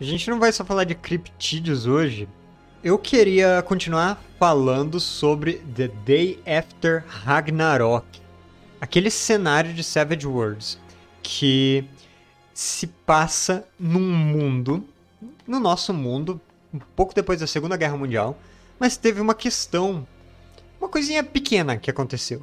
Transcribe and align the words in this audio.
A 0.00 0.02
gente 0.02 0.28
não 0.28 0.40
vai 0.40 0.50
só 0.50 0.64
falar 0.64 0.82
de 0.82 0.94
criptídeos 0.96 1.86
hoje. 1.86 2.28
Eu 2.82 2.98
queria 2.98 3.62
continuar 3.62 4.20
falando 4.40 4.98
sobre 4.98 5.54
The 5.74 5.86
Day 6.04 6.42
After 6.44 7.04
Ragnarok. 7.06 8.04
Aquele 8.80 9.08
cenário 9.08 9.72
de 9.72 9.84
Savage 9.84 10.26
Worlds 10.26 10.80
que 11.22 11.88
se 12.52 12.88
passa 12.88 13.66
num 13.78 14.12
mundo, 14.12 14.84
no 15.46 15.60
nosso 15.60 15.94
mundo, 15.94 16.40
um 16.72 16.80
pouco 16.96 17.14
depois 17.14 17.38
da 17.38 17.46
Segunda 17.46 17.76
Guerra 17.76 17.96
Mundial, 17.96 18.36
mas 18.80 18.96
teve 18.96 19.20
uma 19.20 19.34
questão, 19.34 20.04
uma 20.80 20.88
coisinha 20.88 21.22
pequena 21.22 21.76
que 21.76 21.88
aconteceu. 21.88 22.42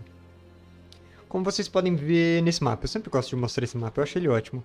Como 1.27 1.43
vocês 1.43 1.67
podem 1.67 1.95
ver 1.95 2.41
nesse 2.43 2.63
mapa, 2.63 2.85
eu 2.85 2.89
sempre 2.89 3.09
gosto 3.09 3.29
de 3.29 3.35
mostrar 3.35 3.65
esse 3.65 3.77
mapa, 3.77 3.99
eu 3.99 4.03
acho 4.03 4.17
ele 4.17 4.29
ótimo. 4.29 4.63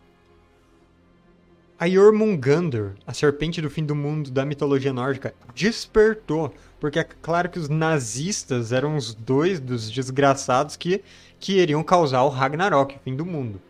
A 1.78 1.86
Jormungandr, 1.86 2.94
a 3.06 3.12
serpente 3.12 3.60
do 3.60 3.68
fim 3.68 3.84
do 3.84 3.94
mundo 3.94 4.30
da 4.30 4.46
mitologia 4.46 4.94
nórdica, 4.94 5.34
despertou, 5.54 6.54
porque 6.80 6.98
é 6.98 7.04
claro 7.04 7.50
que 7.50 7.58
os 7.58 7.68
nazistas 7.68 8.72
eram 8.72 8.96
os 8.96 9.12
dois 9.12 9.60
dos 9.60 9.90
desgraçados 9.90 10.74
que, 10.74 11.04
que 11.38 11.58
iriam 11.58 11.84
causar 11.84 12.22
o 12.22 12.30
Ragnarok, 12.30 12.96
o 12.96 13.00
fim 13.00 13.14
do 13.14 13.26
mundo. 13.26 13.60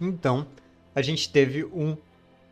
Então, 0.00 0.44
a 0.92 1.00
gente 1.02 1.30
teve 1.30 1.64
um 1.64 1.96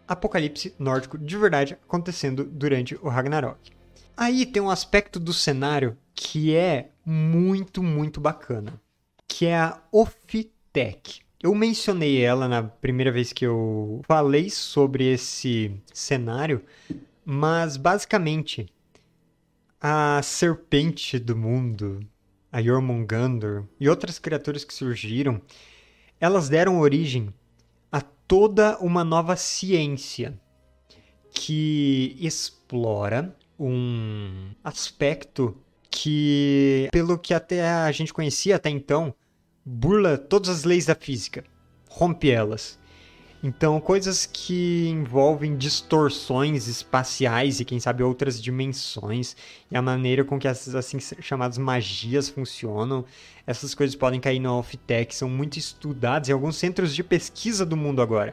apocalipse 0.07 0.73
nórdico 0.79 1.19
de 1.19 1.37
verdade 1.37 1.77
acontecendo 1.83 2.45
durante 2.45 2.95
o 3.03 3.09
Ragnarok. 3.09 3.73
Aí 4.17 4.47
tem 4.47 4.63
um 4.63 4.71
aspecto 4.71 5.19
do 5.19 5.33
cenário 5.33 5.97
que 6.15 6.55
é 6.55 6.91
muito, 7.05 7.83
muito 7.83 8.21
bacana, 8.21 8.81
que 9.27 9.45
é 9.45 9.59
a 9.59 9.83
Ophitec. 9.91 11.23
Eu 11.43 11.57
mencionei 11.57 12.23
ela 12.23 12.47
na 12.47 12.63
primeira 12.63 13.11
vez 13.11 13.33
que 13.33 13.45
eu 13.45 14.01
falei 14.07 14.49
sobre 14.49 15.13
esse 15.13 15.73
cenário, 15.93 16.65
mas 17.25 17.77
basicamente 17.77 18.73
a 19.81 20.23
serpente 20.23 21.19
do 21.19 21.37
mundo, 21.37 21.99
a 22.53 22.63
Jormungandr 22.63 23.65
e 23.81 23.89
outras 23.89 24.21
criaturas 24.21 24.63
que 24.63 24.73
surgiram, 24.73 25.43
elas 26.21 26.49
deram 26.49 26.79
origem 26.79 27.35
a 27.91 28.01
toda 28.01 28.79
uma 28.79 29.03
nova 29.03 29.35
ciência 29.35 30.41
que 31.29 32.17
explora 32.21 33.37
um 33.59 34.53
aspecto 34.63 35.57
que, 35.91 36.89
pelo 36.93 37.19
que 37.19 37.35
até 37.35 37.69
a 37.69 37.91
gente 37.91 38.15
conhecia 38.15 38.55
até 38.55 38.71
então, 38.71 39.13
burla 39.65 40.19
todas 40.19 40.49
as 40.49 40.65
leis 40.65 40.87
da 40.87 40.95
física, 40.95 41.45
rompe 41.89 42.31
elas. 42.31 42.81
Então, 43.45 43.81
coisas 43.81 44.25
que 44.25 44.87
envolvem 44.89 45.57
distorções 45.57 46.69
espaciais 46.69 47.59
e, 47.59 47.65
quem 47.65 47.81
sabe, 47.81 48.01
outras 48.05 48.41
dimensões, 48.41 49.37
e 49.69 49.77
a 49.77 49.83
maneira 49.83 50.25
com 50.25 50.39
que 50.39 50.47
essas 50.47 50.77
assim 50.77 51.01
chamadas 51.01 51.59
magias 51.59 52.29
funcionam, 52.29 53.05
essas 53.45 53.75
coisas 53.75 53.97
podem 53.97 54.21
cair 54.21 54.39
no 54.39 54.59
Off-Tech, 54.59 55.13
são 55.13 55.29
muito 55.29 55.59
estudadas 55.59 56.29
em 56.29 56.33
alguns 56.33 56.55
centros 56.55 56.95
de 56.95 57.03
pesquisa 57.03 57.67
do 57.67 57.77
mundo 57.77 58.01
agora. 58.01 58.33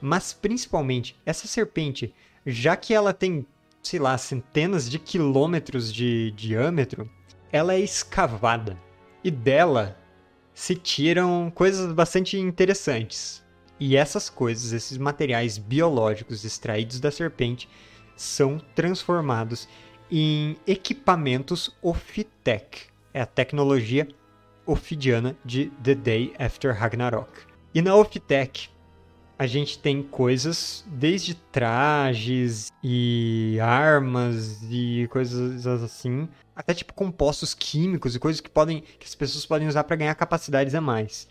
Mas, 0.00 0.32
principalmente, 0.32 1.16
essa 1.26 1.48
serpente, 1.48 2.14
já 2.46 2.76
que 2.76 2.94
ela 2.94 3.12
tem, 3.12 3.44
sei 3.82 3.98
lá, 3.98 4.16
centenas 4.16 4.88
de 4.88 5.00
quilômetros 5.00 5.92
de 5.92 6.30
diâmetro, 6.36 7.10
ela 7.50 7.74
é 7.74 7.80
escavada. 7.80 8.78
E 9.24 9.30
dela 9.30 9.98
se 10.54 10.76
tiram 10.76 11.52
coisas 11.54 11.92
bastante 11.92 12.38
interessantes. 12.38 13.44
E 13.78 13.96
essas 13.96 14.30
coisas, 14.30 14.72
esses 14.72 14.96
materiais 14.96 15.58
biológicos 15.58 16.44
extraídos 16.44 17.00
da 17.00 17.10
serpente, 17.10 17.68
são 18.16 18.58
transformados 18.74 19.68
em 20.10 20.56
equipamentos 20.66 21.76
Ophitec. 21.82 22.82
É 23.12 23.20
a 23.20 23.26
tecnologia 23.26 24.08
ofidiana 24.64 25.36
de 25.44 25.70
The 25.82 25.94
Day 25.94 26.32
After 26.38 26.74
Ragnarok. 26.74 27.30
E 27.74 27.82
na 27.82 27.94
Ophitec, 27.96 28.68
a 29.36 29.46
gente 29.46 29.78
tem 29.78 30.02
coisas 30.02 30.84
desde 30.86 31.34
trajes 31.34 32.72
e 32.82 33.58
armas 33.60 34.60
e 34.70 35.08
coisas 35.10 35.66
assim, 35.66 36.28
até 36.54 36.74
tipo 36.74 36.94
compostos 36.94 37.54
químicos 37.54 38.14
e 38.14 38.18
coisas 38.18 38.40
que 38.40 38.50
podem 38.50 38.82
que 38.98 39.06
as 39.06 39.14
pessoas 39.14 39.44
podem 39.44 39.68
usar 39.68 39.84
para 39.84 39.96
ganhar 39.96 40.14
capacidades 40.14 40.74
a 40.74 40.80
mais. 40.80 41.28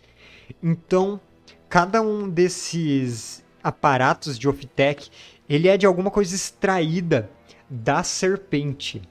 Então, 0.62 1.20
cada 1.68 2.02
um 2.02 2.28
desses 2.28 3.44
aparatos 3.62 4.38
de 4.38 4.48
Oftech, 4.48 5.10
ele 5.48 5.68
é 5.68 5.76
de 5.76 5.86
alguma 5.86 6.10
coisa 6.10 6.34
extraída 6.34 7.30
da 7.68 8.02
serpente, 8.02 9.02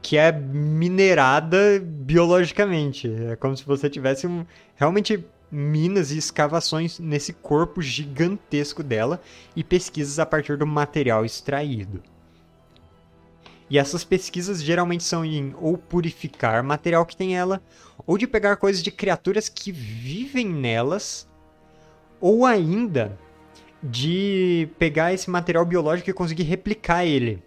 que 0.00 0.16
é 0.16 0.32
minerada 0.32 1.78
biologicamente. 1.80 3.12
É 3.30 3.36
como 3.36 3.56
se 3.56 3.64
você 3.64 3.90
tivesse 3.90 4.26
um, 4.26 4.46
realmente 4.74 5.22
minas 5.50 6.10
e 6.10 6.18
escavações 6.18 6.98
nesse 6.98 7.32
corpo 7.32 7.82
gigantesco 7.82 8.82
dela 8.82 9.20
e 9.54 9.64
pesquisas 9.64 10.18
a 10.18 10.24
partir 10.24 10.56
do 10.56 10.66
material 10.66 11.24
extraído. 11.24 12.02
E 13.70 13.78
essas 13.78 14.02
pesquisas 14.02 14.60
geralmente 14.60 15.04
são 15.04 15.24
em 15.24 15.54
ou 15.60 15.78
purificar 15.78 16.62
material 16.64 17.06
que 17.06 17.16
tem 17.16 17.36
ela, 17.36 17.62
ou 18.04 18.18
de 18.18 18.26
pegar 18.26 18.56
coisas 18.56 18.82
de 18.82 18.90
criaturas 18.90 19.48
que 19.48 19.70
vivem 19.70 20.46
nelas, 20.46 21.28
ou 22.20 22.44
ainda 22.44 23.16
de 23.80 24.68
pegar 24.78 25.14
esse 25.14 25.30
material 25.30 25.64
biológico 25.64 26.10
e 26.10 26.12
conseguir 26.12 26.42
replicar 26.42 27.06
ele 27.06 27.42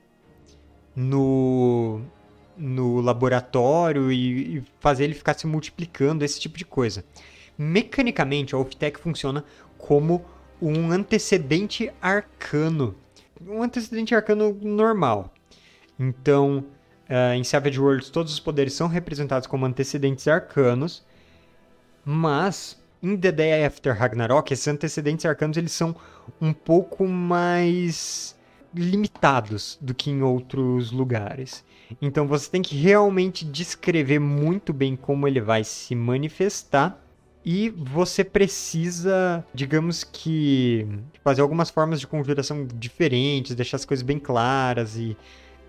no, 0.96 2.02
no 2.58 3.02
laboratório 3.02 4.12
e, 4.12 4.58
e 4.58 4.64
fazer 4.80 5.04
ele 5.04 5.14
ficar 5.14 5.34
se 5.34 5.46
multiplicando, 5.46 6.24
esse 6.24 6.40
tipo 6.40 6.58
de 6.58 6.66
coisa. 6.66 7.04
Mecanicamente, 7.58 8.56
a 8.56 8.58
Oftec 8.58 9.00
funciona 9.00 9.44
como 9.78 10.26
um 10.62 10.92
antecedente 10.92 11.92
arcano. 12.02 12.96
Um 13.46 13.62
antecedente 13.62 14.16
arcano 14.16 14.58
normal. 14.62 15.33
Então, 16.00 16.66
uh, 17.10 17.34
em 17.36 17.44
Savage 17.44 17.80
Worlds, 17.80 18.10
todos 18.10 18.34
os 18.34 18.40
poderes 18.40 18.74
são 18.74 18.88
representados 18.88 19.48
como 19.48 19.66
antecedentes 19.66 20.28
arcanos, 20.28 21.04
mas 22.06 22.82
em 23.02 23.18
The 23.18 23.32
Day 23.32 23.66
After 23.66 23.98
Ragnarok, 23.98 24.54
esses 24.54 24.68
antecedentes 24.68 25.26
arcanos 25.26 25.58
eles 25.58 25.72
são 25.72 25.96
um 26.40 26.54
pouco 26.54 27.08
mais 27.08 28.36
limitados 28.74 29.78
do 29.80 29.94
que 29.94 30.10
em 30.10 30.22
outros 30.22 30.92
lugares. 30.92 31.64
Então 32.02 32.28
você 32.28 32.50
tem 32.50 32.62
que 32.62 32.76
realmente 32.76 33.46
descrever 33.46 34.20
muito 34.20 34.74
bem 34.74 34.96
como 34.96 35.28
ele 35.28 35.42
vai 35.42 35.64
se 35.64 35.94
manifestar 35.94 37.00
e 37.46 37.70
você 37.70 38.24
precisa, 38.24 39.46
digamos 39.54 40.04
que, 40.04 40.88
fazer 41.24 41.42
algumas 41.42 41.70
formas 41.70 42.00
de 42.00 42.08
conjuração 42.08 42.66
diferentes, 42.66 43.54
deixar 43.54 43.76
as 43.76 43.86
coisas 43.86 44.02
bem 44.02 44.18
claras 44.18 44.96
e 44.96 45.18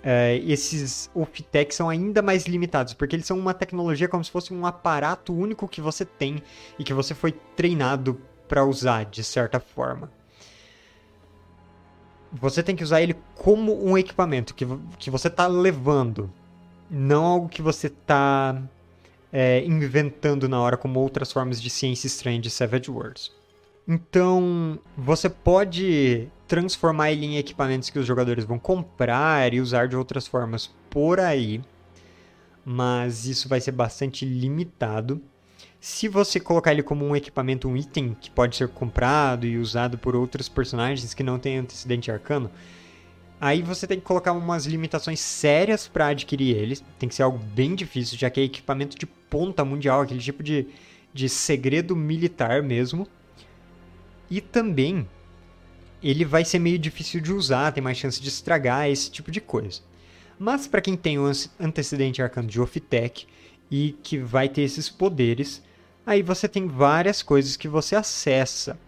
uh, 0.04 0.46
esses 0.46 1.10
Optech 1.14 1.74
são 1.74 1.88
ainda 1.88 2.20
mais 2.20 2.46
limitados, 2.46 2.92
porque 2.94 3.16
eles 3.16 3.26
são 3.26 3.38
uma 3.38 3.54
tecnologia 3.54 4.06
como 4.06 4.22
se 4.22 4.30
fosse 4.30 4.52
um 4.52 4.66
aparato 4.66 5.34
único 5.34 5.66
que 5.66 5.80
você 5.80 6.04
tem 6.04 6.42
e 6.78 6.84
que 6.84 6.92
você 6.92 7.14
foi 7.14 7.32
treinado 7.56 8.20
para 8.46 8.64
usar 8.64 9.04
de 9.04 9.24
certa 9.24 9.58
forma. 9.58 10.12
Você 12.30 12.62
tem 12.62 12.76
que 12.76 12.82
usar 12.82 13.00
ele 13.00 13.16
como 13.36 13.84
um 13.84 13.96
equipamento 13.96 14.54
que, 14.54 14.66
que 14.98 15.10
você 15.10 15.28
está 15.28 15.46
levando, 15.46 16.30
não 16.90 17.24
algo 17.24 17.48
que 17.48 17.62
você 17.62 17.86
está 17.86 18.60
é, 19.32 19.64
inventando 19.64 20.48
na 20.48 20.60
hora 20.60 20.76
como 20.76 21.00
outras 21.00 21.32
formas 21.32 21.62
de 21.62 21.70
ciência 21.70 22.06
estranha 22.06 22.40
de 22.40 22.50
Savage 22.50 22.90
Worlds. 22.90 23.32
Então, 23.86 24.78
você 24.96 25.28
pode 25.28 26.28
transformar 26.54 27.10
ele 27.10 27.26
em 27.26 27.36
equipamentos 27.36 27.90
que 27.90 27.98
os 27.98 28.06
jogadores 28.06 28.44
vão 28.44 28.60
comprar 28.60 29.52
e 29.52 29.60
usar 29.60 29.88
de 29.88 29.96
outras 29.96 30.24
formas 30.24 30.72
por 30.88 31.18
aí, 31.18 31.60
mas 32.64 33.26
isso 33.26 33.48
vai 33.48 33.60
ser 33.60 33.72
bastante 33.72 34.24
limitado. 34.24 35.20
Se 35.80 36.06
você 36.06 36.38
colocar 36.38 36.70
ele 36.70 36.84
como 36.84 37.04
um 37.04 37.16
equipamento, 37.16 37.68
um 37.68 37.76
item 37.76 38.16
que 38.20 38.30
pode 38.30 38.54
ser 38.54 38.68
comprado 38.68 39.44
e 39.44 39.58
usado 39.58 39.98
por 39.98 40.14
outros 40.14 40.48
personagens 40.48 41.12
que 41.12 41.24
não 41.24 41.40
têm 41.40 41.58
antecedente 41.58 42.08
arcano, 42.08 42.48
Aí 43.40 43.60
você 43.60 43.86
tem 43.86 43.98
que 43.98 44.06
colocar 44.06 44.32
umas 44.32 44.64
limitações 44.64 45.20
sérias 45.20 45.86
para 45.88 46.06
adquirir 46.06 46.56
eles. 46.56 46.82
Tem 46.98 47.08
que 47.08 47.14
ser 47.14 47.24
algo 47.24 47.36
bem 47.36 47.74
difícil, 47.74 48.16
já 48.16 48.30
que 48.30 48.40
é 48.40 48.44
equipamento 48.44 48.96
de 48.96 49.04
ponta 49.04 49.64
mundial, 49.64 50.00
aquele 50.00 50.20
tipo 50.20 50.42
de, 50.42 50.68
de 51.12 51.28
segredo 51.28 51.94
militar 51.94 52.62
mesmo. 52.62 53.06
E 54.30 54.40
também 54.40 55.06
ele 56.10 56.24
vai 56.24 56.44
ser 56.44 56.58
meio 56.58 56.78
difícil 56.78 57.20
de 57.20 57.32
usar, 57.32 57.72
tem 57.72 57.82
mais 57.82 57.96
chance 57.96 58.20
de 58.20 58.28
estragar, 58.28 58.88
esse 58.88 59.10
tipo 59.10 59.30
de 59.30 59.40
coisa. 59.40 59.80
Mas 60.38 60.66
para 60.66 60.80
quem 60.80 60.96
tem 60.96 61.18
o 61.18 61.30
antecedente 61.58 62.20
arcano 62.20 62.48
de 62.48 62.60
Ophitec 62.60 63.26
e 63.70 63.96
que 64.02 64.18
vai 64.18 64.48
ter 64.48 64.62
esses 64.62 64.88
poderes, 64.88 65.62
aí 66.04 66.22
você 66.22 66.48
tem 66.48 66.66
várias 66.66 67.22
coisas 67.22 67.56
que 67.56 67.68
você 67.68 67.96
acessa. 67.96 68.78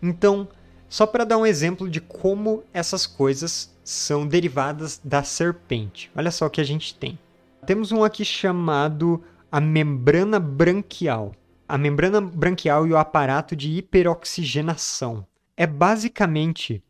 Então, 0.00 0.48
Só 0.88 1.06
para 1.06 1.24
dar 1.24 1.36
um 1.36 1.44
exemplo 1.44 1.88
de 1.88 2.00
como 2.00 2.64
essas 2.72 3.06
coisas 3.06 3.76
são 3.84 4.26
derivadas 4.26 5.00
da 5.04 5.22
serpente. 5.22 6.10
Olha 6.16 6.30
só 6.30 6.46
o 6.46 6.50
que 6.50 6.60
a 6.60 6.64
gente 6.64 6.94
tem. 6.94 7.18
Temos 7.66 7.92
um 7.92 8.02
aqui 8.02 8.24
chamado 8.24 9.22
a 9.52 9.60
membrana 9.60 10.40
branquial. 10.40 11.34
A 11.68 11.76
membrana 11.76 12.20
branquial 12.20 12.86
e 12.86 12.92
o 12.92 12.96
aparato 12.96 13.54
de 13.54 13.70
hiperoxigenação. 13.70 15.26
É 15.60 15.66
basicamente 15.66 16.80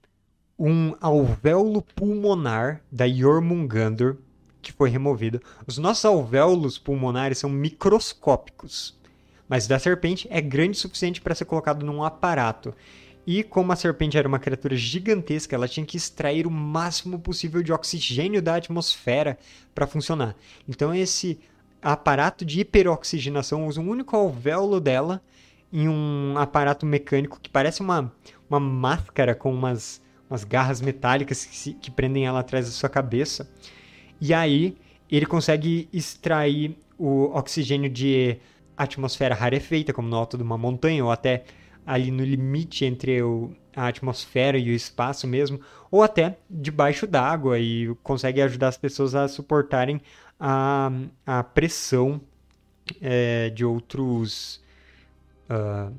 um 0.58 0.94
alvéolo 1.00 1.80
pulmonar 1.80 2.82
da 2.92 3.08
Jormungandr 3.08 4.18
que 4.60 4.74
foi 4.74 4.90
removido. 4.90 5.40
Os 5.66 5.78
nossos 5.78 6.04
alvéolos 6.04 6.76
pulmonares 6.76 7.38
são 7.38 7.48
microscópicos, 7.48 8.94
mas 9.48 9.66
da 9.66 9.78
serpente 9.78 10.28
é 10.30 10.42
grande 10.42 10.76
o 10.76 10.80
suficiente 10.82 11.18
para 11.18 11.34
ser 11.34 11.46
colocado 11.46 11.86
num 11.86 12.04
aparato. 12.04 12.74
E 13.26 13.42
como 13.42 13.72
a 13.72 13.76
serpente 13.76 14.18
era 14.18 14.28
uma 14.28 14.38
criatura 14.38 14.76
gigantesca, 14.76 15.56
ela 15.56 15.66
tinha 15.66 15.86
que 15.86 15.96
extrair 15.96 16.46
o 16.46 16.50
máximo 16.50 17.18
possível 17.18 17.62
de 17.62 17.72
oxigênio 17.72 18.42
da 18.42 18.56
atmosfera 18.56 19.38
para 19.74 19.86
funcionar. 19.86 20.36
Então 20.68 20.94
esse 20.94 21.40
aparato 21.80 22.44
de 22.44 22.60
hiperoxigenação 22.60 23.66
usa 23.66 23.80
um 23.80 23.88
único 23.88 24.14
alvéolo 24.14 24.78
dela 24.78 25.22
em 25.72 25.88
um 25.88 26.34
aparato 26.36 26.86
mecânico 26.86 27.38
que 27.40 27.50
parece 27.50 27.80
uma, 27.80 28.12
uma 28.48 28.60
máscara 28.60 29.34
com 29.34 29.52
umas, 29.52 30.02
umas 30.28 30.44
garras 30.44 30.80
metálicas 30.80 31.44
que, 31.44 31.56
se, 31.56 31.74
que 31.74 31.90
prendem 31.90 32.26
ela 32.26 32.40
atrás 32.40 32.66
da 32.66 32.72
sua 32.72 32.88
cabeça. 32.88 33.50
E 34.20 34.34
aí 34.34 34.76
ele 35.10 35.26
consegue 35.26 35.88
extrair 35.92 36.76
o 36.98 37.24
oxigênio 37.36 37.88
de 37.88 38.38
atmosfera 38.76 39.34
rarefeita, 39.34 39.92
como 39.92 40.08
no 40.08 40.16
alto 40.16 40.36
de 40.36 40.42
uma 40.42 40.58
montanha, 40.58 41.04
ou 41.04 41.10
até 41.10 41.44
ali 41.86 42.10
no 42.10 42.24
limite 42.24 42.84
entre 42.84 43.22
o, 43.22 43.50
a 43.74 43.88
atmosfera 43.88 44.58
e 44.58 44.70
o 44.70 44.74
espaço 44.74 45.26
mesmo, 45.26 45.60
ou 45.90 46.02
até 46.02 46.36
debaixo 46.50 47.06
d'água 47.06 47.58
e 47.58 47.94
consegue 48.02 48.42
ajudar 48.42 48.68
as 48.68 48.76
pessoas 48.76 49.14
a 49.14 49.26
suportarem 49.26 50.00
a, 50.38 50.90
a 51.26 51.42
pressão 51.42 52.20
é, 53.00 53.50
de 53.50 53.64
outros. 53.64 54.62
Uh, 55.48 55.94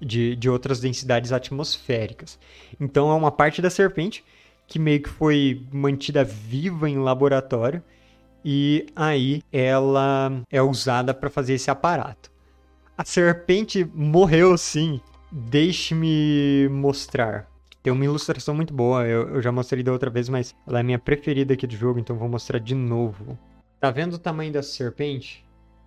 de, 0.00 0.34
de 0.36 0.48
outras 0.48 0.80
densidades 0.80 1.32
atmosféricas. 1.32 2.38
Então 2.80 3.10
é 3.10 3.14
uma 3.14 3.30
parte 3.30 3.60
da 3.60 3.70
serpente 3.70 4.24
que 4.66 4.78
meio 4.78 5.02
que 5.02 5.08
foi 5.08 5.66
mantida 5.72 6.24
viva 6.24 6.88
em 6.88 6.98
laboratório 6.98 7.82
e 8.44 8.86
aí 8.96 9.42
ela 9.52 10.42
é 10.50 10.62
usada 10.62 11.12
para 11.12 11.28
fazer 11.28 11.54
esse 11.54 11.70
aparato. 11.70 12.30
A 12.96 13.04
serpente 13.04 13.84
morreu 13.94 14.56
sim. 14.56 15.00
Deixe-me 15.32 16.68
mostrar. 16.70 17.48
Tem 17.82 17.92
uma 17.92 18.04
ilustração 18.04 18.54
muito 18.54 18.74
boa, 18.74 19.06
eu, 19.06 19.36
eu, 19.36 19.42
já 19.42 19.50
mostrei 19.50 19.82
da 19.82 19.92
outra 19.92 20.10
vez, 20.10 20.28
mas 20.28 20.54
ela 20.66 20.80
é 20.80 20.82
minha 20.82 20.98
preferida 20.98 21.54
aqui 21.54 21.66
do 21.66 21.74
jogo, 21.74 21.98
então 21.98 22.16
vou 22.16 22.28
mostrar 22.28 22.58
de 22.58 22.74
novo. 22.74 23.38
Tá 23.80 23.90
vendo 23.90 24.14
o 24.14 24.18
tamanho 24.18 24.52
da 24.52 24.62
serpente? 24.62 25.44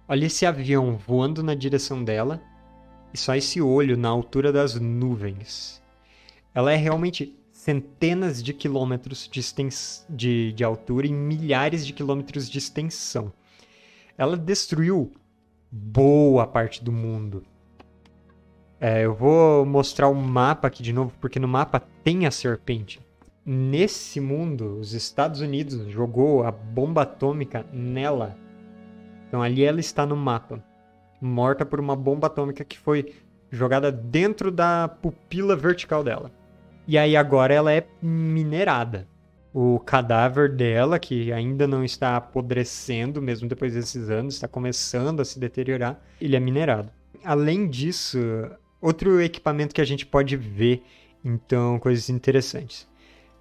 Olha 0.08 0.26
esse 0.26 0.46
avião 0.46 0.98
voando 0.98 1.44
na 1.44 1.54
direção 1.54 2.04
dela 2.04 2.42
e 3.14 3.18
só 3.18 3.36
esse 3.36 3.62
olho 3.62 3.96
na 3.96 4.10
altura 4.10 4.52
das 4.52 4.76
nuvens. 4.80 5.82
Ela 6.54 6.74
é 6.74 6.76
realmente 6.76 7.38
centenas 7.52 8.44
de 8.44 8.54
quilômetros 8.54 9.30
de, 9.32 9.42
de, 10.10 10.54
de 10.54 10.64
altura 10.64 11.08
e 11.08 11.14
milhares 11.14 11.86
de 11.86 11.94
quilômetros 11.94 12.50
de 12.50 12.58
extensão. 12.58 13.32
Ela 14.18 14.36
destruiu 14.36 15.12
boa 15.72 16.46
parte 16.46 16.84
do 16.84 16.92
mundo. 16.92 17.44
É, 18.80 19.06
eu 19.06 19.14
vou 19.14 19.66
mostrar 19.66 20.10
o 20.10 20.16
mapa 20.16 20.68
aqui 20.68 20.84
de 20.84 20.92
novo, 20.92 21.14
porque 21.22 21.40
no 21.40 21.48
mapa 21.48 21.80
tem 22.04 22.26
a 22.26 22.32
serpente. 22.32 23.00
Nesse 23.46 24.20
mundo, 24.20 24.78
os 24.80 24.94
Estados 24.94 25.40
Unidos 25.40 25.90
jogou 25.90 26.44
a 26.44 26.52
bomba 26.52 27.04
atômica 27.04 27.66
nela. 27.72 28.38
Então 29.28 29.42
ali 29.42 29.64
ela 29.64 29.80
está 29.80 30.06
no 30.06 30.16
mapa, 30.16 30.64
morta 31.24 31.66
por 31.66 31.80
uma 31.80 31.96
bomba 31.96 32.28
atômica 32.28 32.64
que 32.64 32.78
foi 32.78 33.14
jogada 33.52 33.92
dentro 33.92 34.52
da 34.52 34.88
pupila 34.88 35.56
vertical 35.56 36.04
dela. 36.04 36.32
E 36.88 36.98
aí 36.98 37.16
agora 37.16 37.54
ela 37.54 37.72
é 37.72 37.86
minerada 38.02 39.08
o 39.54 39.80
cadáver 39.80 40.50
dela, 40.50 40.98
que 40.98 41.32
ainda 41.32 41.68
não 41.68 41.84
está 41.84 42.18
apodrecendo, 42.18 43.22
mesmo 43.22 43.48
depois 43.48 43.76
desses 43.76 44.10
anos, 44.10 44.34
está 44.34 44.48
começando 44.48 45.20
a 45.20 45.26
se 45.26 45.40
deteriorar, 45.40 46.02
ele 46.20 46.36
é 46.36 46.40
minerado. 46.40 46.90
Além 47.24 47.70
disso, 47.70 48.18
outro 48.82 49.22
equipamento 49.22 49.76
que 49.76 49.82
a 49.82 49.86
gente 49.86 50.06
pode 50.08 50.36
ver, 50.36 50.84
então, 51.24 51.78
coisas 51.78 52.10
interessantes. 52.10 52.88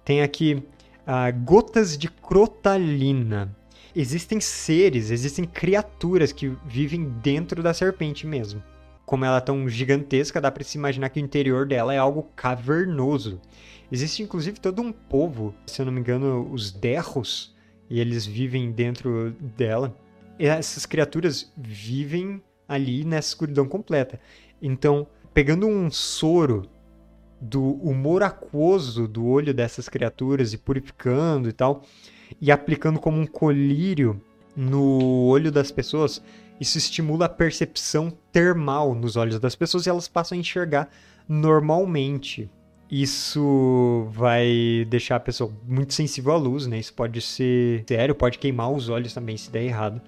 Tem 0.05 0.21
aqui 0.21 0.63
uh, 1.07 1.43
gotas 1.43 1.97
de 1.97 2.07
crotalina. 2.07 3.53
Existem 3.95 4.39
seres, 4.39 5.11
existem 5.11 5.45
criaturas 5.45 6.31
que 6.31 6.51
vivem 6.65 7.05
dentro 7.21 7.61
da 7.61 7.73
serpente 7.73 8.25
mesmo. 8.25 8.63
Como 9.05 9.23
ela 9.23 9.37
é 9.37 9.41
tão 9.41 9.69
gigantesca, 9.69 10.41
dá 10.41 10.51
para 10.51 10.63
se 10.63 10.77
imaginar 10.77 11.09
que 11.09 11.19
o 11.19 11.23
interior 11.23 11.67
dela 11.67 11.93
é 11.93 11.97
algo 11.97 12.29
cavernoso. 12.35 13.39
Existe 13.91 14.23
inclusive 14.23 14.59
todo 14.59 14.81
um 14.81 14.91
povo, 14.91 15.53
se 15.67 15.81
eu 15.81 15.85
não 15.85 15.93
me 15.93 15.99
engano, 15.99 16.49
os 16.51 16.71
Derros, 16.71 17.55
e 17.89 17.99
eles 17.99 18.25
vivem 18.25 18.71
dentro 18.71 19.31
dela. 19.55 19.95
E 20.39 20.47
essas 20.47 20.85
criaturas 20.85 21.51
vivem 21.55 22.41
ali 22.67 23.03
nessa 23.03 23.29
escuridão 23.29 23.67
completa. 23.67 24.19
Então, 24.59 25.05
pegando 25.33 25.67
um 25.67 25.91
soro 25.91 26.67
do 27.39 27.73
humor 27.73 28.23
aquoso 28.23 29.07
do 29.07 29.25
olho 29.25 29.53
dessas 29.53 29.89
criaturas 29.89 30.53
e 30.53 30.57
purificando 30.57 31.49
e 31.49 31.51
tal, 31.51 31.83
e 32.43 32.51
aplicando 32.51 32.99
como 32.99 33.17
um 33.17 33.25
colírio 33.25 34.21
no 34.53 35.27
olho 35.27 35.49
das 35.49 35.71
pessoas, 35.71 36.21
isso 36.59 36.77
estimula 36.77 37.27
a 37.27 37.29
percepção 37.29 38.11
termal 38.33 38.93
nos 38.93 39.15
olhos 39.15 39.39
das 39.39 39.55
pessoas 39.55 39.85
e 39.85 39.89
elas 39.89 40.09
passam 40.09 40.37
a 40.37 40.41
enxergar 40.41 40.89
normalmente 41.25 42.51
isso 42.91 44.09
vai 44.11 44.85
deixar 44.89 45.15
a 45.15 45.19
pessoa 45.21 45.53
muito 45.65 45.93
sensível 45.93 46.33
à 46.33 46.35
luz, 46.35 46.67
né? 46.67 46.77
Isso 46.77 46.93
pode 46.93 47.21
ser 47.21 47.85
sério, 47.87 48.13
pode 48.13 48.37
queimar 48.37 48.69
os 48.69 48.89
olhos 48.89 49.13
também 49.13 49.37
se 49.37 49.49
der 49.49 49.63
errado, 49.63 50.01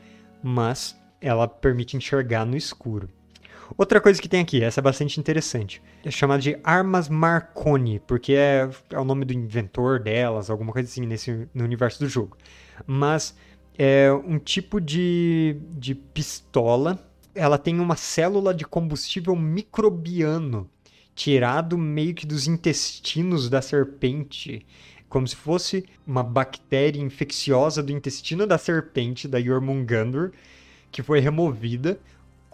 mas 0.43 0.93
ela 1.21 1.47
permite 1.47 1.95
enxergar 1.95 2.45
no 2.45 2.57
escuro. 2.57 3.07
Outra 3.77 3.99
coisa 3.99 4.21
que 4.21 4.29
tem 4.29 4.41
aqui, 4.41 4.63
essa 4.63 4.79
é 4.79 4.83
bastante 4.83 5.19
interessante, 5.19 5.81
é 6.03 6.11
chamada 6.11 6.41
de 6.41 6.57
armas 6.63 7.09
Marconi, 7.09 7.99
porque 7.99 8.33
é, 8.33 8.69
é 8.91 8.99
o 8.99 9.03
nome 9.03 9.25
do 9.25 9.33
inventor 9.33 9.99
delas, 9.99 10.49
alguma 10.49 10.71
coisa 10.71 10.87
assim 10.87 11.05
nesse, 11.05 11.47
no 11.53 11.63
universo 11.63 11.99
do 11.99 12.07
jogo. 12.07 12.37
Mas 12.85 13.35
é 13.77 14.11
um 14.11 14.37
tipo 14.37 14.79
de, 14.79 15.57
de 15.71 15.95
pistola, 15.95 16.99
ela 17.33 17.57
tem 17.57 17.79
uma 17.79 17.95
célula 17.95 18.53
de 18.53 18.65
combustível 18.65 19.35
microbiano 19.35 20.69
tirado 21.15 21.77
meio 21.77 22.13
que 22.13 22.25
dos 22.25 22.45
intestinos 22.47 23.49
da 23.49 23.61
serpente, 23.61 24.65
como 25.07 25.27
se 25.27 25.35
fosse 25.35 25.85
uma 26.05 26.21
bactéria 26.21 26.99
infecciosa 26.99 27.81
do 27.81 27.91
intestino 27.91 28.45
da 28.45 28.57
serpente, 28.57 29.27
da 29.27 29.41
Jormungandr, 29.41 30.31
que 30.91 31.01
foi 31.01 31.19
removida, 31.19 31.99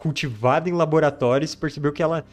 cultivada 0.01 0.67
em 0.67 0.73
laboratórios, 0.73 1.53
percebeu 1.53 1.93
que 1.93 2.01
ela 2.01 2.25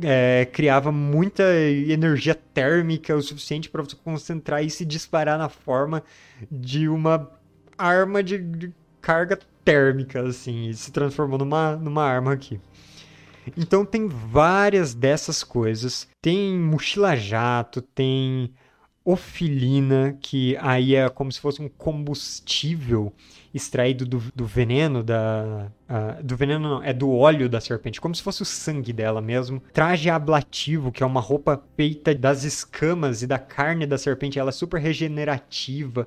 é, 0.00 0.48
criava 0.50 0.90
muita 0.90 1.42
energia 1.54 2.34
térmica 2.34 3.14
o 3.14 3.20
suficiente 3.20 3.68
para 3.68 3.82
você 3.82 3.94
concentrar 4.02 4.64
e 4.64 4.70
se 4.70 4.82
disparar 4.82 5.38
na 5.38 5.50
forma 5.50 6.02
de 6.50 6.88
uma 6.88 7.30
arma 7.76 8.22
de, 8.22 8.38
de 8.38 8.72
carga 9.02 9.38
térmica, 9.62 10.22
assim, 10.22 10.70
e 10.70 10.74
se 10.74 10.90
transformou 10.90 11.38
numa, 11.38 11.76
numa 11.76 12.02
arma 12.02 12.32
aqui. 12.32 12.58
Então 13.58 13.84
tem 13.84 14.08
várias 14.08 14.94
dessas 14.94 15.44
coisas. 15.44 16.08
Tem 16.22 16.58
mochila 16.58 17.14
jato, 17.14 17.82
tem 17.82 18.54
ofilina, 19.04 20.16
que 20.20 20.56
aí 20.60 20.94
é 20.94 21.08
como 21.08 21.32
se 21.32 21.40
fosse 21.40 21.60
um 21.60 21.68
combustível 21.68 23.12
extraído 23.52 24.06
do, 24.06 24.22
do 24.34 24.46
veneno 24.46 25.02
da. 25.02 25.70
Uh, 25.88 26.22
do 26.22 26.36
veneno 26.36 26.68
não, 26.68 26.82
é 26.82 26.92
do 26.92 27.10
óleo 27.10 27.48
da 27.48 27.60
serpente, 27.60 28.00
como 28.00 28.14
se 28.14 28.22
fosse 28.22 28.42
o 28.42 28.44
sangue 28.46 28.92
dela 28.92 29.20
mesmo. 29.20 29.62
Traje 29.72 30.08
ablativo, 30.08 30.92
que 30.92 31.02
é 31.02 31.06
uma 31.06 31.20
roupa 31.20 31.62
feita 31.76 32.14
das 32.14 32.44
escamas 32.44 33.22
e 33.22 33.26
da 33.26 33.38
carne 33.38 33.86
da 33.86 33.98
serpente, 33.98 34.38
ela 34.38 34.50
é 34.50 34.52
super 34.52 34.80
regenerativa. 34.80 36.06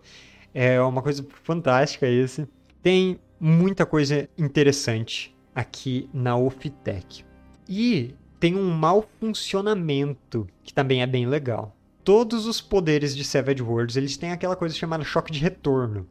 É 0.54 0.80
uma 0.82 1.02
coisa 1.02 1.26
fantástica 1.44 2.08
esse. 2.08 2.48
Tem 2.82 3.20
muita 3.40 3.86
coisa 3.86 4.30
interessante 4.38 5.36
aqui 5.54 6.10
na 6.14 6.38
Ofitec. 6.38 7.26
E 7.68 8.16
tem 8.40 8.56
um 8.56 8.72
mau 8.72 9.08
funcionamento, 9.20 10.48
que 10.64 10.74
também 10.74 11.02
é 11.02 11.08
bem 11.08 11.26
legal. 11.26 11.76
Todos 12.06 12.46
os 12.46 12.62
poderes 12.62 13.16
de 13.16 13.24
Savage 13.24 13.64
Worlds, 13.64 13.98
eles 13.98 14.16
têm 14.16 14.32
aquela 14.32 14.56
coisa 14.56 14.76
chamada 14.76 15.04
choque 15.04 15.32
de 15.32 15.40
retorno, 15.40 16.08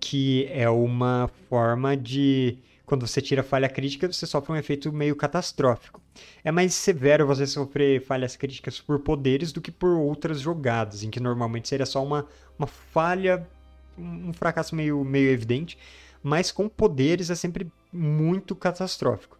que 0.00 0.48
é 0.50 0.68
uma 0.68 1.30
forma 1.48 1.96
de 1.96 2.58
quando 2.84 3.06
você 3.06 3.22
tira 3.22 3.44
falha 3.44 3.68
crítica, 3.68 4.12
você 4.12 4.26
sofre 4.26 4.52
um 4.52 4.56
efeito 4.56 4.92
meio 4.92 5.14
catastrófico. 5.14 6.02
É 6.42 6.50
mais 6.50 6.74
severo 6.74 7.28
você 7.28 7.46
sofrer 7.46 8.04
falhas 8.04 8.34
críticas 8.34 8.80
por 8.80 8.98
poderes 8.98 9.52
do 9.52 9.60
que 9.60 9.70
por 9.70 9.90
outras 9.90 10.40
jogadas, 10.40 11.04
em 11.04 11.10
que 11.10 11.20
normalmente 11.20 11.68
seria 11.68 11.86
só 11.86 12.04
uma, 12.04 12.26
uma 12.58 12.66
falha, 12.66 13.48
um 13.96 14.32
fracasso 14.32 14.74
meio, 14.74 15.04
meio 15.04 15.30
evidente, 15.30 15.78
mas 16.24 16.50
com 16.50 16.68
poderes 16.68 17.30
é 17.30 17.36
sempre 17.36 17.70
muito 17.92 18.56
catastrófico. 18.56 19.38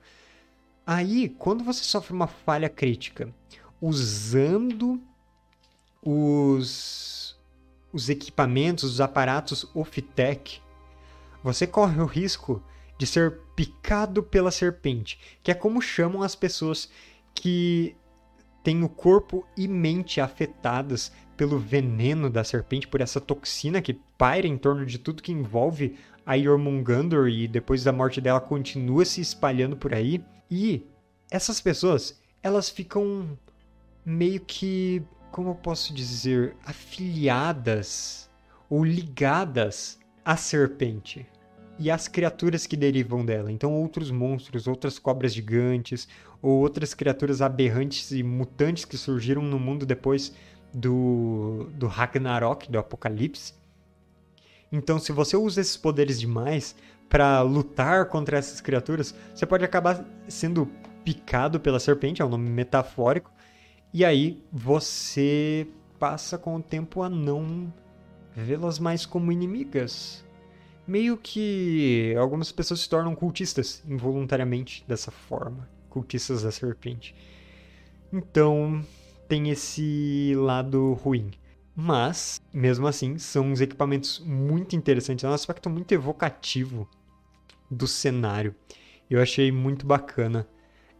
Aí, 0.87 1.31
quando 1.31 1.65
você 1.65 1.83
sofre 1.83 2.13
uma 2.13 2.29
falha 2.29 2.69
crítica 2.69 3.29
usando 3.81 5.03
os, 6.07 7.37
os 7.93 8.09
equipamentos, 8.09 8.85
os 8.85 9.01
aparatos 9.01 9.69
off-tech, 9.75 10.63
você 11.43 11.67
corre 11.67 12.01
o 12.01 12.07
risco 12.07 12.63
de 12.97 13.07
ser 13.07 13.41
picado 13.57 14.23
pela 14.23 14.51
serpente, 14.51 15.19
que 15.43 15.51
é 15.51 15.55
como 15.55 15.83
chamam 15.83 16.23
as 16.23 16.37
pessoas 16.37 16.89
que 17.35 17.97
têm 18.63 18.83
o 18.83 18.89
corpo 18.89 19.47
e 19.57 19.67
mente 19.69 20.21
afetadas 20.21 21.13
pelo 21.37 21.59
veneno 21.59 22.31
da 22.31 22.43
serpente, 22.43 22.89
por 22.89 23.01
essa 23.01 23.21
toxina 23.21 23.83
que 23.83 24.01
paira 24.17 24.47
em 24.47 24.57
torno 24.57 24.87
de 24.87 24.99
tudo 24.99 25.23
que 25.23 25.33
envolve 25.33 25.99
a 26.25 26.39
Jormungandr 26.39 27.29
e 27.29 27.47
depois 27.47 27.85
da 27.85 27.93
morte 27.93 28.21
dela 28.21 28.41
continua 28.41 29.05
se 29.05 29.21
espalhando 29.21 29.77
por 29.77 29.95
aí. 29.95 30.25
E 30.51 30.85
essas 31.31 31.61
pessoas, 31.61 32.21
elas 32.43 32.69
ficam 32.69 33.39
meio 34.05 34.41
que, 34.41 35.03
como 35.37 35.50
eu 35.50 35.55
posso 35.55 35.93
dizer, 35.93 36.57
afiliadas 36.64 38.26
ou 38.71 38.83
ligadas 38.83 39.99
à 40.25 40.35
serpente 40.35 41.26
e 41.78 41.90
às 41.90 42.09
criaturas 42.09 42.66
que 42.66 42.75
derivam 42.75 43.23
dela. 43.23 43.52
Então, 43.52 43.71
outros 43.75 44.11
monstros, 44.11 44.66
outras 44.66 44.99
cobras 44.99 45.35
gigantes, 45.35 46.09
ou 46.40 46.52
outras 46.52 46.95
criaturas 46.95 47.43
aberrantes 47.43 48.12
e 48.12 48.23
mutantes 48.23 48.87
que 48.87 48.97
surgiram 48.97 49.43
no 49.43 49.61
mundo 49.61 49.85
depois 49.85 50.35
do, 50.73 51.69
do 51.75 51.87
Ragnarok, 51.87 52.73
do 52.73 52.78
Apocalipse. 52.78 53.52
Então, 54.73 54.99
se 54.99 55.12
você 55.12 55.37
usa 55.37 55.61
esses 55.61 55.76
poderes 55.76 56.19
demais 56.19 56.75
para 57.11 57.43
lutar 57.43 58.07
contra 58.07 58.38
essas 58.38 58.62
criaturas, 58.62 59.14
você 59.35 59.45
pode 59.45 59.66
acabar 59.66 60.02
sendo 60.28 60.64
picado 61.05 61.61
pela 61.61 61.78
serpente, 61.78 62.23
é 62.23 62.25
um 62.25 62.31
nome 62.31 62.49
metafórico, 62.49 63.36
e 63.99 64.05
aí 64.05 64.43
você 64.53 65.67
passa 65.99 66.37
com 66.37 66.57
o 66.57 66.62
tempo 66.62 67.03
a 67.03 67.09
não 67.09 67.73
vê-las 68.35 68.79
mais 68.79 69.07
como 69.07 69.33
inimigas 69.33 70.25
meio 70.87 71.17
que 71.17 72.15
algumas 72.19 72.53
pessoas 72.53 72.81
se 72.81 72.88
tornam 72.88 73.15
cultistas 73.15 73.83
involuntariamente 73.88 74.85
dessa 74.87 75.11
forma 75.11 75.69
cultistas 75.97 76.43
da 76.43 76.50
serpente. 76.53 77.15
Então, 78.12 78.85
tem 79.26 79.49
esse 79.49 80.35
lado 80.37 80.93
ruim. 80.93 81.31
Mas, 81.75 82.38
mesmo 82.53 82.87
assim, 82.87 83.17
são 83.17 83.50
uns 83.50 83.62
equipamentos 83.62 84.19
muito 84.21 84.76
interessantes. 84.76 85.25
É 85.25 85.29
um 85.29 85.33
aspecto 85.33 85.71
muito 85.71 85.93
evocativo 85.93 86.87
do 87.71 87.87
cenário. 87.87 88.55
Eu 89.09 89.23
achei 89.23 89.50
muito 89.50 89.87
bacana 89.87 90.47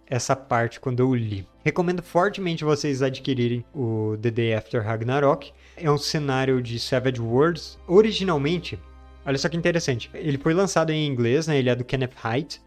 essa 0.07 0.37
parte 0.37 0.79
quando 0.79 1.01
eu 1.01 1.15
li. 1.15 1.47
Recomendo 1.65 2.03
fortemente 2.03 2.65
vocês 2.65 3.03
adquirirem 3.03 3.65
o 3.75 4.17
The 4.21 4.31
Day 4.31 4.55
After 4.55 4.83
Ragnarok. 4.83 5.53
É 5.77 5.91
um 5.91 5.99
cenário 5.99 6.63
de 6.63 6.79
Savage 6.79 7.21
Worlds. 7.21 7.79
Originalmente, 7.87 8.79
Olha 9.27 9.37
só 9.37 9.49
que 9.49 9.57
interessante. 9.57 10.09
Ele 10.15 10.39
foi 10.39 10.55
lançado 10.55 10.91
em 10.91 11.05
inglês, 11.05 11.49
né? 11.49 11.59
Ele 11.59 11.69
é 11.69 11.75
do 11.75 11.85
Kenneth 11.85 12.13
Haidt, 12.23 12.63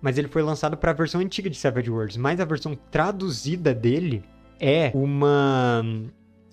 mas 0.00 0.16
ele 0.16 0.28
foi 0.28 0.40
lançado 0.40 0.76
para 0.76 0.92
a 0.92 0.94
versão 0.94 1.20
antiga 1.20 1.50
de 1.50 1.56
Savage 1.56 1.90
Worlds. 1.90 2.16
Mas 2.16 2.38
a 2.38 2.44
versão 2.44 2.78
traduzida 2.92 3.74
dele 3.74 4.22
é 4.60 4.92
uma 4.94 5.82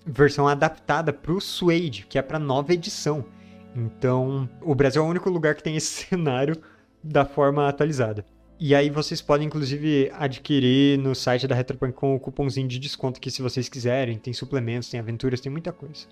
versão 0.04 0.48
adaptada 0.48 1.12
para 1.12 1.32
o 1.32 1.40
Suede, 1.40 2.04
que 2.08 2.18
é 2.18 2.22
para 2.22 2.40
nova 2.40 2.74
edição. 2.74 3.24
Então, 3.76 4.48
o 4.60 4.74
Brasil 4.74 5.00
é 5.02 5.06
o 5.06 5.08
único 5.08 5.30
lugar 5.30 5.54
que 5.54 5.62
tem 5.62 5.76
esse 5.76 6.02
cenário 6.10 6.56
da 7.02 7.24
forma 7.24 7.68
atualizada. 7.68 8.26
E 8.66 8.74
aí 8.74 8.88
vocês 8.88 9.20
podem 9.20 9.46
inclusive 9.46 10.10
adquirir 10.14 10.98
no 10.98 11.14
site 11.14 11.46
da 11.46 11.54
Retropunk 11.54 11.92
com 11.92 12.16
o 12.16 12.18
cupomzinho 12.18 12.66
de 12.66 12.78
desconto 12.78 13.20
que 13.20 13.30
se 13.30 13.42
vocês 13.42 13.68
quiserem, 13.68 14.16
tem 14.16 14.32
suplementos, 14.32 14.88
tem 14.88 14.98
aventuras, 14.98 15.38
tem 15.38 15.52
muita 15.52 15.70
coisa. 15.70 16.06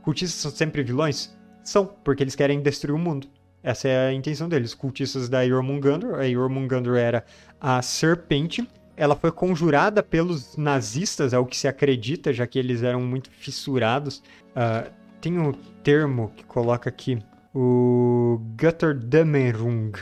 Cultistas 0.00 0.40
são 0.40 0.50
sempre 0.50 0.82
vilões? 0.82 1.36
São, 1.62 1.84
porque 1.84 2.22
eles 2.22 2.34
querem 2.34 2.62
destruir 2.62 2.94
o 2.94 2.98
mundo. 2.98 3.28
Essa 3.62 3.88
é 3.88 4.08
a 4.08 4.12
intenção 4.14 4.48
deles. 4.48 4.72
Cultistas 4.72 5.28
da 5.28 5.46
Jormungandr. 5.46 6.14
A 6.14 6.26
Jormungandr 6.26 6.94
era 6.96 7.26
a 7.60 7.82
serpente. 7.82 8.66
Ela 8.96 9.14
foi 9.14 9.30
conjurada 9.30 10.02
pelos 10.02 10.56
nazistas, 10.56 11.34
é 11.34 11.38
o 11.38 11.44
que 11.44 11.58
se 11.58 11.68
acredita, 11.68 12.32
já 12.32 12.46
que 12.46 12.58
eles 12.58 12.82
eram 12.82 13.02
muito 13.02 13.30
fissurados. 13.30 14.22
Uh, 14.56 14.90
tem 15.20 15.38
um 15.38 15.52
termo 15.82 16.32
que 16.34 16.42
coloca 16.42 16.88
aqui, 16.88 17.18
o 17.54 18.40
Götterdämmerung, 18.56 19.92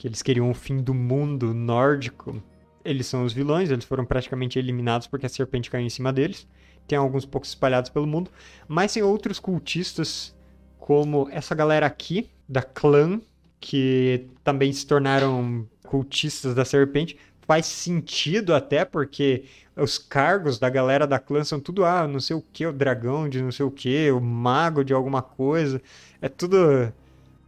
que 0.00 0.08
eles 0.08 0.22
queriam 0.22 0.50
o 0.50 0.54
fim 0.54 0.78
do 0.78 0.94
mundo 0.94 1.52
nórdico. 1.52 2.42
Eles 2.82 3.06
são 3.06 3.22
os 3.22 3.34
vilões, 3.34 3.70
eles 3.70 3.84
foram 3.84 4.02
praticamente 4.02 4.58
eliminados 4.58 5.06
porque 5.06 5.26
a 5.26 5.28
serpente 5.28 5.70
caiu 5.70 5.84
em 5.84 5.90
cima 5.90 6.10
deles. 6.10 6.48
Tem 6.88 6.96
alguns 6.96 7.26
poucos 7.26 7.50
espalhados 7.50 7.90
pelo 7.90 8.06
mundo, 8.06 8.30
mas 8.66 8.94
tem 8.94 9.02
outros 9.02 9.38
cultistas 9.38 10.34
como 10.78 11.28
essa 11.30 11.54
galera 11.54 11.84
aqui, 11.84 12.30
da 12.48 12.62
clã, 12.62 13.20
que 13.60 14.26
também 14.42 14.72
se 14.72 14.86
tornaram 14.86 15.68
cultistas 15.86 16.54
da 16.54 16.64
serpente. 16.64 17.18
Faz 17.42 17.66
sentido 17.66 18.54
até, 18.54 18.86
porque 18.86 19.44
os 19.76 19.98
cargos 19.98 20.58
da 20.58 20.70
galera 20.70 21.06
da 21.06 21.18
clã 21.18 21.44
são 21.44 21.60
tudo, 21.60 21.84
ah, 21.84 22.08
não 22.08 22.20
sei 22.20 22.34
o 22.34 22.42
que, 22.54 22.64
o 22.64 22.72
dragão 22.72 23.28
de 23.28 23.42
não 23.42 23.52
sei 23.52 23.66
o 23.66 23.70
que, 23.70 24.10
o 24.10 24.18
mago 24.18 24.82
de 24.82 24.94
alguma 24.94 25.20
coisa. 25.20 25.82
É 26.22 26.28
tudo. 26.30 26.90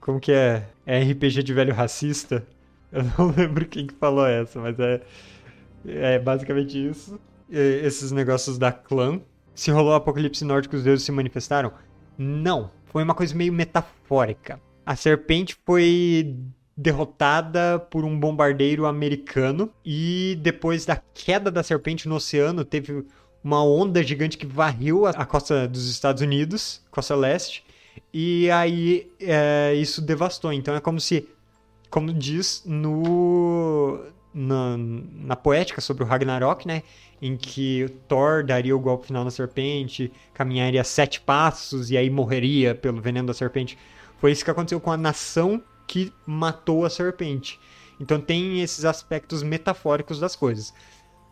Como 0.02 0.18
que 0.18 0.32
é? 0.32 0.68
É 0.84 1.00
RPG 1.00 1.44
de 1.44 1.54
velho 1.54 1.72
racista? 1.72 2.44
Eu 2.90 3.04
não 3.16 3.30
lembro 3.30 3.64
quem 3.66 3.86
que 3.86 3.94
falou 3.94 4.26
essa, 4.26 4.60
mas 4.60 4.78
é. 4.78 5.00
É 5.86 6.18
basicamente 6.18 6.76
isso. 6.76 7.18
E 7.48 7.56
esses 7.84 8.10
negócios 8.10 8.58
da 8.58 8.72
clã. 8.72 9.20
Se 9.54 9.70
rolou 9.70 9.92
o 9.92 9.94
apocalipse 9.94 10.44
nórdico, 10.44 10.74
os 10.74 10.82
deuses 10.82 11.04
se 11.04 11.12
manifestaram? 11.12 11.72
Não 12.18 12.70
foi 12.86 13.04
uma 13.04 13.14
coisa 13.14 13.34
meio 13.34 13.52
metafórica. 13.52 14.60
A 14.84 14.96
serpente 14.96 15.56
foi 15.64 16.36
derrotada 16.76 17.78
por 17.78 18.04
um 18.04 18.18
bombardeiro 18.18 18.86
americano 18.86 19.72
e 19.84 20.36
depois 20.42 20.84
da 20.84 20.96
queda 20.96 21.50
da 21.50 21.62
serpente 21.62 22.08
no 22.08 22.16
oceano 22.16 22.64
teve 22.64 23.06
uma 23.44 23.62
onda 23.64 24.02
gigante 24.02 24.36
que 24.36 24.46
varreu 24.46 25.06
a 25.06 25.24
costa 25.24 25.68
dos 25.68 25.88
Estados 25.88 26.22
Unidos, 26.22 26.82
costa 26.90 27.14
leste, 27.14 27.64
e 28.12 28.50
aí 28.50 29.10
é, 29.20 29.74
isso 29.74 30.02
devastou. 30.02 30.52
Então 30.52 30.74
é 30.74 30.80
como 30.80 31.00
se, 31.00 31.28
como 31.90 32.12
diz 32.12 32.62
no 32.66 34.00
na, 34.34 34.76
na 34.78 35.36
poética 35.36 35.80
sobre 35.80 36.02
o 36.02 36.06
Ragnarok, 36.06 36.66
né? 36.66 36.82
Em 37.20 37.36
que 37.36 37.86
Thor 38.08 38.44
daria 38.44 38.74
o 38.74 38.80
golpe 38.80 39.06
final 39.06 39.24
na 39.24 39.30
serpente, 39.30 40.12
caminharia 40.34 40.82
sete 40.82 41.20
passos 41.20 41.90
e 41.90 41.96
aí 41.96 42.10
morreria 42.10 42.74
pelo 42.74 43.00
veneno 43.00 43.28
da 43.28 43.34
serpente. 43.34 43.78
Foi 44.18 44.32
isso 44.32 44.44
que 44.44 44.50
aconteceu 44.50 44.80
com 44.80 44.90
a 44.90 44.96
nação 44.96 45.62
que 45.86 46.12
matou 46.26 46.84
a 46.84 46.90
serpente. 46.90 47.60
Então 48.00 48.20
tem 48.20 48.60
esses 48.60 48.84
aspectos 48.84 49.42
metafóricos 49.42 50.18
das 50.18 50.34
coisas. 50.34 50.74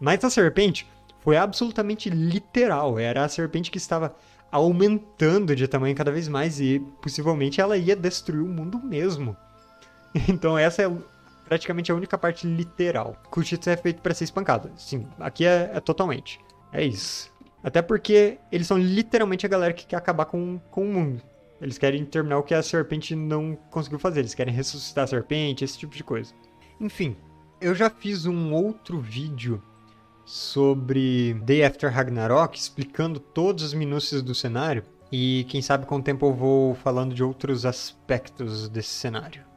Mas 0.00 0.22
a 0.24 0.30
serpente 0.30 0.86
foi 1.20 1.36
absolutamente 1.36 2.08
literal. 2.08 2.98
Era 2.98 3.24
a 3.24 3.28
serpente 3.28 3.70
que 3.70 3.78
estava 3.78 4.14
aumentando 4.50 5.54
de 5.54 5.68
tamanho 5.68 5.94
cada 5.94 6.10
vez 6.10 6.28
mais 6.28 6.60
e 6.60 6.80
possivelmente 7.00 7.60
ela 7.60 7.76
ia 7.76 7.94
destruir 7.94 8.42
o 8.42 8.48
mundo 8.48 8.78
mesmo. 8.82 9.36
Então 10.28 10.58
essa 10.58 10.82
é 10.82 10.92
praticamente 11.44 11.92
a 11.92 11.94
única 11.94 12.18
parte 12.18 12.46
literal. 12.46 13.16
Kushitsu 13.30 13.70
é 13.70 13.76
feito 13.76 14.00
para 14.02 14.12
ser 14.12 14.24
espancado. 14.24 14.70
Sim, 14.76 15.06
aqui 15.20 15.46
é, 15.46 15.70
é, 15.74 15.80
totalmente. 15.80 16.40
É 16.72 16.84
isso. 16.84 17.32
Até 17.62 17.80
porque 17.82 18.38
eles 18.50 18.66
são 18.66 18.78
literalmente 18.78 19.46
a 19.46 19.48
galera 19.48 19.72
que 19.72 19.86
quer 19.86 19.96
acabar 19.96 20.24
com, 20.24 20.60
com 20.70 20.82
o 20.82 20.92
mundo. 20.92 21.22
Eles 21.60 21.76
querem 21.76 22.04
terminar 22.04 22.38
o 22.38 22.42
que 22.42 22.54
a 22.54 22.62
serpente 22.62 23.14
não 23.14 23.56
conseguiu 23.70 23.98
fazer. 23.98 24.20
Eles 24.20 24.34
querem 24.34 24.54
ressuscitar 24.54 25.04
a 25.04 25.06
serpente, 25.06 25.64
esse 25.64 25.78
tipo 25.78 25.94
de 25.94 26.02
coisa. 26.02 26.32
Enfim, 26.80 27.16
eu 27.60 27.74
já 27.74 27.90
fiz 27.90 28.26
um 28.26 28.52
outro 28.52 29.00
vídeo 29.00 29.62
sobre 30.30 31.34
Day 31.42 31.64
After 31.64 31.90
Ragnarok, 31.90 32.56
explicando 32.56 33.18
todas 33.18 33.64
as 33.64 33.74
minúcias 33.74 34.22
do 34.22 34.32
cenário. 34.32 34.84
E 35.10 35.44
quem 35.48 35.60
sabe 35.60 35.86
com 35.86 35.96
o 35.96 36.02
tempo 36.02 36.26
eu 36.26 36.32
vou 36.32 36.74
falando 36.76 37.12
de 37.12 37.24
outros 37.24 37.66
aspectos 37.66 38.68
desse 38.68 38.90
cenário. 38.90 39.49